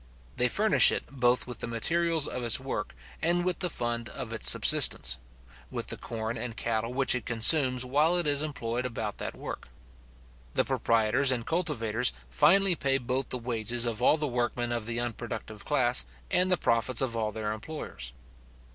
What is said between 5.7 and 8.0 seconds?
the corn and cattle which it consumes